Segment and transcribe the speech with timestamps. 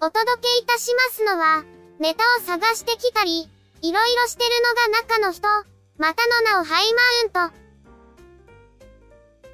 [0.00, 1.64] お届けいたしますのは、
[1.98, 3.50] ネタを探してきたり、
[3.82, 5.48] いろいろしてるのが中の人、
[5.98, 6.94] またの名をハイ
[7.32, 7.56] マウント。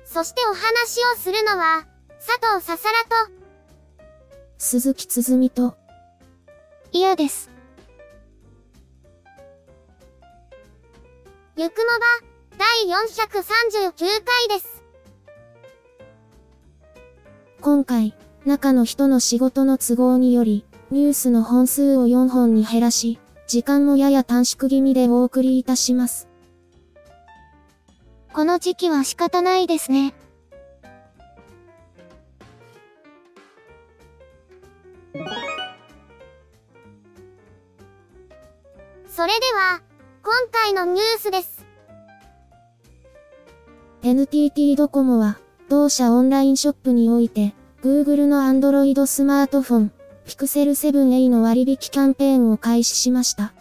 [0.04, 1.86] そしてお話をするのは、
[2.18, 3.32] 佐藤ささらと、
[4.58, 5.76] 鈴木つづみと、
[6.92, 7.50] 嫌です。
[11.56, 14.82] ゆくもば、第439回です。
[17.62, 18.14] 今回、
[18.44, 26.28] 中の人の仕事の都合により、ニュースの本数を4本に減らし、時間もやや短縮気味でお送りいたします。
[28.34, 30.14] この時期は仕方ないですね。
[39.08, 39.80] それでは、
[40.22, 41.64] 今回のニュースです。
[44.02, 45.38] NTT ドコモは、
[45.70, 49.92] 同社オンラインショップにおいて、Google の Android スマートフォン、
[50.24, 53.52] Pixel 7a の割引キャンペーンを開始しました。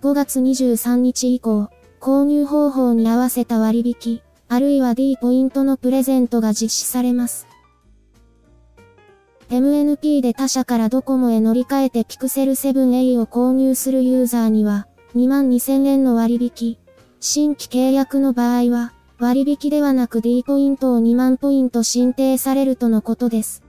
[0.00, 1.68] 5月23日以降、
[2.00, 7.48] 購入方法に合わせた割引、あるいは D ポイントのプレゼントが実施されます。
[9.48, 16.78] MNP で他社からドコモへ乗り換えて Pixel 7a を購入するユーザーには、22,000円の割引、
[17.18, 23.62] 新規契約の場合は、割引ではなく D ポイントを2万ポイント申請されるとのことです。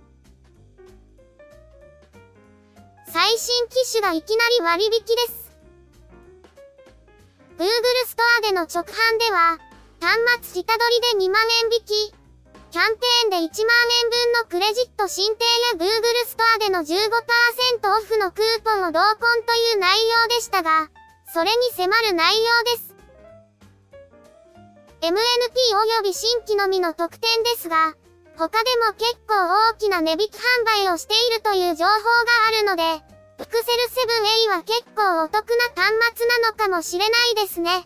[3.06, 5.52] 最新機種がいきなり割引です。
[7.58, 7.68] Google
[8.08, 8.86] ストアでの直販
[9.20, 9.60] では、
[10.00, 10.16] 端
[10.54, 12.14] 末下取りで2万円引き、
[12.72, 13.50] キャンペーンで1万円
[14.10, 20.90] 分のクレジット申請や Google ストアでの15%オフのクーポンを同梱という内容でしたが、
[21.34, 22.91] それに迫る内容です。
[25.02, 25.16] MNP
[26.00, 27.96] 及び新規のみの特典ですが、
[28.38, 29.34] 他でも結構
[29.72, 31.98] 大きな値引き販売をしているという情報が
[32.48, 33.04] あるので、
[33.40, 33.90] ピクセル
[34.54, 37.84] 7a は結構お得な端末なのかもしれないですね。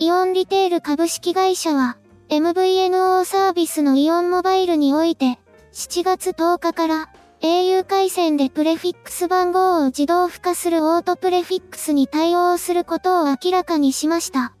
[0.00, 1.96] イオンリテール株式会社は、
[2.28, 5.38] MVNO サービスのイオンモバイルにおいて、
[5.76, 7.10] 7月10日から
[7.42, 14.54] au 回線でプレフィックス番号を自動付加するオートプレフィックスに対応することを明らかにしました。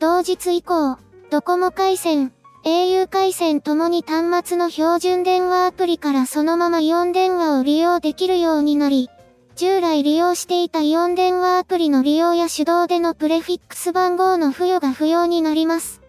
[0.00, 0.98] 同日以降、
[1.30, 2.34] ドコモ回線、
[2.66, 9.08] au 回線ともに端末の標準電話アプリからそのままイオン電話を利用できるようになり、
[9.54, 16.02] 従来利用していたイオン電話アプリの利用や手動でのプレフィックス番号の付与が不要になります。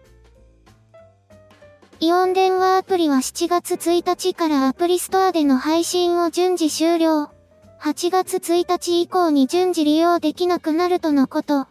[2.00, 7.32] イオン電話アプリは7月1日からアプリストアでの配信を順次終了。
[7.82, 11.66] 8月1日以降に順次利用できなくなるとのこと。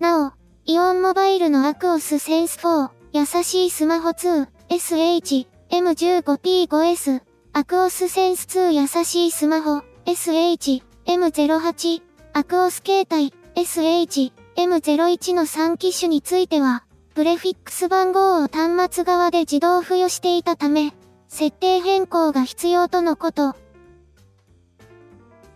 [0.00, 0.32] なお、
[0.66, 7.22] イオンモバイルのアクオスセンス4、優しいスマホ2、SH、M15P5S、
[7.54, 12.02] アクオスセンス2優しいスマホ、SH、M08、
[12.34, 16.84] アクオス携帯、SH、M01 の3機種については、
[17.14, 20.94] プレフィックス番号を端末側で自動付与していたため、
[21.28, 23.56] 設定変更が必要とのこと。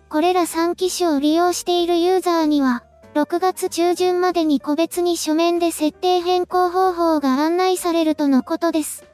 [0.08, 2.82] これら3機種を利用しているユーザーには、
[3.14, 9.04] 6月中旬までに個別に書面で設定変更方法が案内されるとのことです。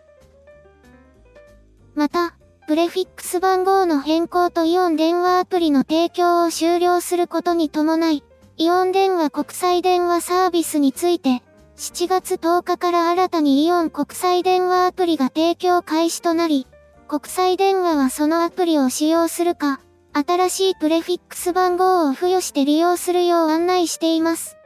[1.94, 2.34] また、
[2.66, 8.24] プレフィックス番号の変更とイオン電話アプリの提供を終了することに伴い、
[8.56, 11.42] イオン電話国際電話サービスについて、
[11.80, 16.66] 7月10日から新たにイオン国際電話アプリが提供開始となり、
[17.08, 19.80] 国際電話はそのアプリを使用するか、
[20.12, 24.58] 新しいプレフィックス番号を付与して利用するよう案内しています。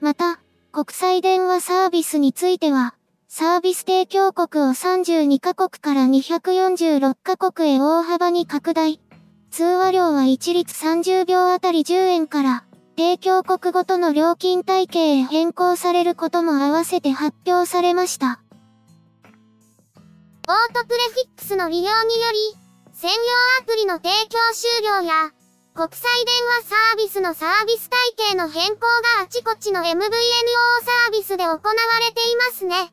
[0.00, 0.38] また、
[0.70, 2.94] 国際電話サービスについては、
[3.26, 9.00] サービス提供国を32カ国から246カ国へ大幅に拡大。
[9.50, 12.65] 通話料は一律30秒あたり10円から、
[12.96, 18.40] 提供国ごとの料金体系へ変更されることも合わせて発表されました。
[20.48, 21.92] オートプレフィックスの利用によ
[22.32, 22.56] り、
[22.94, 23.16] 専用
[23.60, 25.30] アプリの提供終了や、
[25.74, 27.98] 国際電話サービスのサービス体
[28.30, 32.92] 系の変更があちこちの MVNO サービスで行われていますね。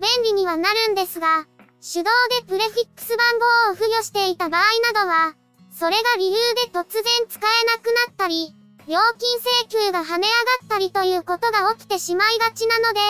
[0.00, 1.44] 便利にはなるんですが、
[1.82, 2.10] 手動
[2.40, 4.62] でプレフィックス番号を付与していた場合
[4.94, 5.34] などは、
[5.80, 8.54] それが理由で突然使えなくなったり、
[8.86, 10.28] 料金請求が跳ね上が
[10.66, 13.00] ったりということが起きてしまいがちなので、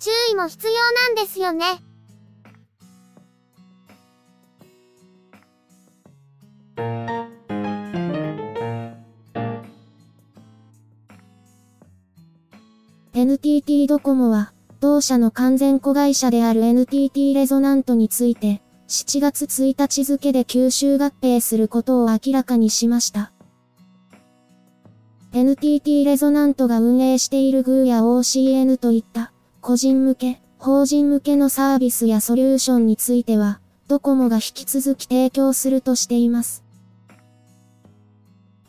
[0.00, 1.66] 注意も必要なんですよね。
[13.12, 23.32] NTT ドコモは、同社の完全子会社である NTT レゾナントについて、7月1日付で吸収合併することを明らかにしました。
[25.32, 36.62] NTT レゾナントが運営している GU や OCN といった個人向け、法人向けのサービスやソリューションについては、ドコモが引き続き提供するとしています。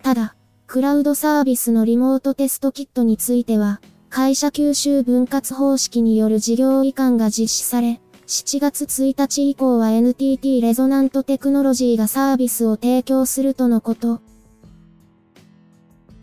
[0.02, 0.36] ただ、
[0.66, 14.20] クラウドサービスのリモートテストキットについては、会社吸収分割方式による事業移管が実施され、7月1日以降は NTT レゾナントテクノロジーがサービスを提供するとのこと。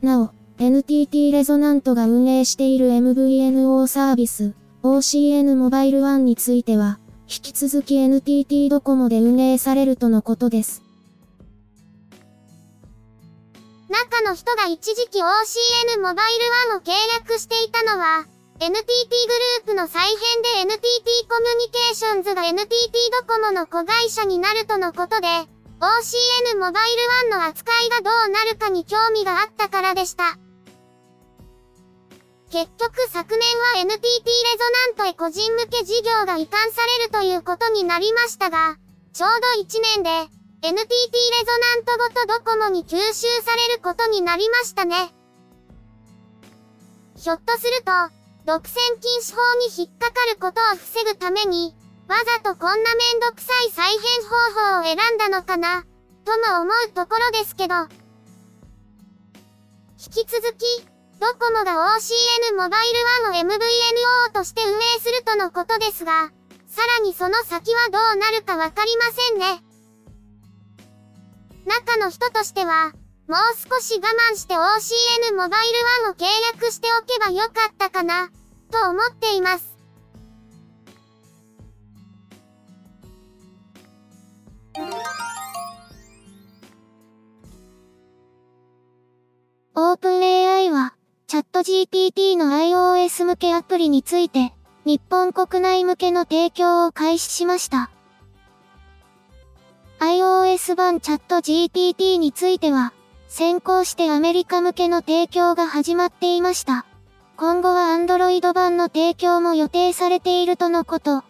[0.01, 10.83] なお、NTT レゾナントが運営している MVNO サービス、OCN モバイル1については、引き続き NTT ドコモで運営されるとのことです。
[13.89, 16.91] 中の人が一時期 OCN モバイル1を契
[17.21, 18.27] 約していたのは、
[18.63, 20.79] NTT グループの再編で NTT
[21.29, 22.71] コミュニケーションズが NTT
[23.27, 26.95] ドコモの子会社になるとのことで、OCN モバイ
[27.27, 30.39] ル1の扱いがどうなるかに興味があったからでした。
[32.53, 33.41] 結局昨年
[33.75, 34.23] は NTT レ
[34.95, 38.77] ゾナントへ個人向け事業が移管されるということになりましたが、
[39.13, 40.11] ちょうど1年で
[40.63, 45.13] NTT レゾナントごとドコモに吸収されることになりましたね。
[47.17, 51.77] ひょっとすると、独占禁止法に引っかかることを防ぐために、
[52.09, 55.85] わざとこんなめんどくさい再編方法を選んだのかな、
[56.25, 57.75] とも思うところですけど。
[59.97, 62.87] 引き続き、ドコモが OCN モバイ
[63.31, 66.33] ル1を MVNO として運営するとのことですが、
[66.67, 69.63] さらにその先はどうなるかわかりませんね。
[71.65, 72.93] 中の人としては、
[73.29, 75.67] もう少し我慢して OCN モバイ
[76.09, 76.25] ル1を契
[76.55, 78.31] 約しておけばよかったかな、
[78.71, 79.79] と思っています。
[89.75, 90.95] オープン AI は、
[91.27, 94.53] チャット GPT の iOS 向けアプリについて、
[94.85, 97.91] 日本国内向けの提供を開始しました。
[100.01, 102.93] iOS 版チャット GPT については、
[103.35, 106.85] 先行してアメリカ向けの提供が始まっていました。
[107.39, 111.25] 今後は Android 版の提供も予定されているとのこと。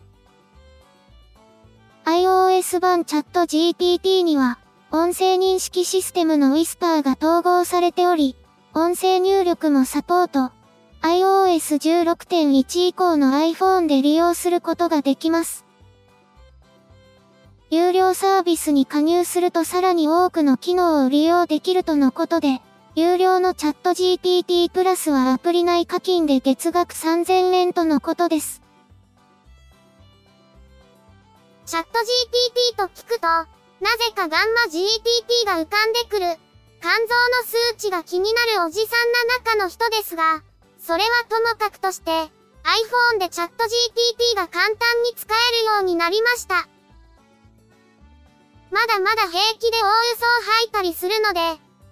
[2.04, 4.58] iOS 版チャット GPT には、
[4.90, 8.34] 音声認識システムの Whisper が統合されており、
[8.74, 10.50] 音声入力もサポート。
[11.02, 15.64] iOS 16.1以降の iPhone で利用することができます。
[17.72, 22.60] 有料サービスに加入するとさらに多くの機能を利用できるとのことで、
[22.94, 28.60] 有料のチャット GPT プラスはアプリ内課金で月額3000円とのことです。
[31.64, 31.98] チャット
[32.76, 33.48] GPT と聞くと、なぜ
[34.14, 36.26] かガンマ GPT が浮かんでくる、
[36.82, 40.42] 肝臓の数値が気になるおじさんな中の人ですが、
[40.78, 46.68] それはともかくとして、iPhone でチャット GPT が簡単に使えるようになりました。
[48.72, 51.40] まだまだ平気で大嘘を吐いたりするので、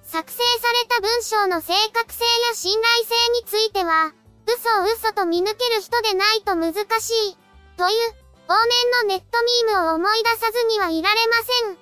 [0.03, 4.13] 作成された文章の正確性や信頼性については、
[4.49, 7.37] 嘘を嘘と見抜ける人でないと難しい、
[7.77, 8.15] という、
[8.49, 9.25] 往年のネット
[9.69, 11.79] ミームを思い出さずにはいられません。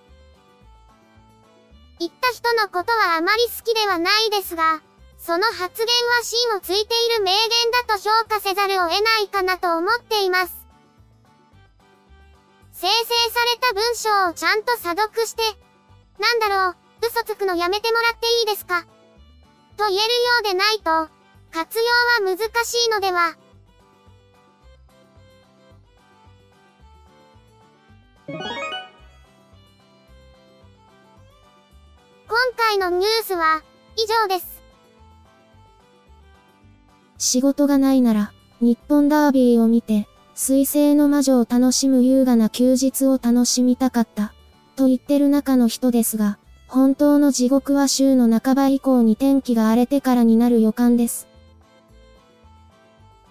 [2.00, 4.82] 言った人のことはあまり好きではないですが、
[5.16, 10.57] その発言は芯をついている名言だと評価せざるを得ないかなと思っています。
[12.80, 15.42] 生成された文章をちゃんと査読して、
[16.20, 16.76] なんだろう、
[17.08, 18.84] 嘘つくのやめてもらっていいですか？
[19.76, 20.04] と言えるよ
[20.42, 20.84] うでないと、
[21.52, 21.78] 活
[22.20, 23.34] 用は難しいのでは。
[28.28, 28.38] 今
[32.56, 33.64] 回のニュースは
[33.96, 34.62] 以上です。
[37.16, 40.06] 仕事がないなら、日本ダービーを見て、
[40.40, 44.32] 水星の魔女を楽しむ優雅な休日を楽しみたかった。
[44.76, 51.26] と言ってる中の人ですが、本当の地獄は週の半ば以降に天気が荒れてからになる予感です。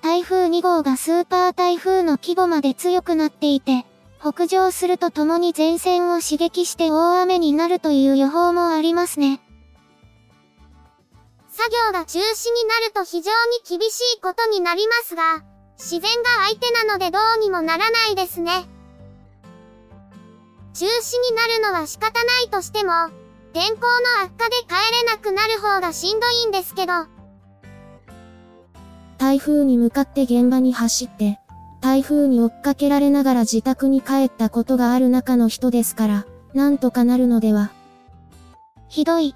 [0.01, 3.85] 台風2号がスーパー台風の規模まで強くなっていて、
[4.19, 9.39] 北上するとともに前線を刺激して大雨になるという予報もありますね。
[11.47, 15.45] 作業が中止になると非常に厳しいことになりますが、
[15.77, 16.07] 自然が
[16.47, 18.67] 相手なのでどうにもならないですね。
[20.73, 20.87] 中止
[21.31, 22.91] になるのは仕方ないとしても、
[23.53, 26.93] 天候の悪化で帰れなくなる方がしんどいんですけど。
[29.17, 31.39] 台風に向かって現場に走って、
[31.81, 37.71] 台風に追っかけられながら自宅に帰ったことがある中の人ですから、なんとかなるのでは。
[38.89, 39.35] ひどい。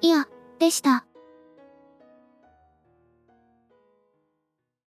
[0.00, 0.26] いや、
[0.58, 1.07] でした。